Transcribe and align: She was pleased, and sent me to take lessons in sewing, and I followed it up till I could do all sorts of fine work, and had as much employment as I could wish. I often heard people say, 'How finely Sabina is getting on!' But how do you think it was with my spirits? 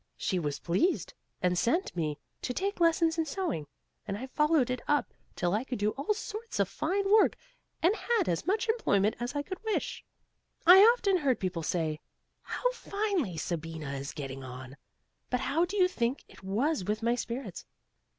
She 0.17 0.39
was 0.39 0.57
pleased, 0.57 1.13
and 1.43 1.55
sent 1.55 1.95
me 1.95 2.17
to 2.41 2.55
take 2.55 2.79
lessons 2.79 3.19
in 3.19 3.25
sewing, 3.27 3.67
and 4.07 4.17
I 4.17 4.25
followed 4.25 4.71
it 4.71 4.81
up 4.87 5.13
till 5.35 5.53
I 5.53 5.63
could 5.63 5.77
do 5.77 5.91
all 5.91 6.15
sorts 6.15 6.59
of 6.59 6.67
fine 6.67 7.07
work, 7.11 7.37
and 7.83 7.95
had 7.95 8.27
as 8.27 8.47
much 8.47 8.67
employment 8.67 9.15
as 9.19 9.35
I 9.35 9.43
could 9.43 9.63
wish. 9.63 10.03
I 10.65 10.79
often 10.97 11.17
heard 11.17 11.39
people 11.39 11.61
say, 11.61 11.99
'How 12.41 12.71
finely 12.71 13.37
Sabina 13.37 13.93
is 13.93 14.11
getting 14.13 14.43
on!' 14.43 14.75
But 15.29 15.41
how 15.41 15.65
do 15.65 15.77
you 15.77 15.87
think 15.87 16.23
it 16.27 16.41
was 16.41 16.83
with 16.83 17.03
my 17.03 17.13
spirits? 17.13 17.67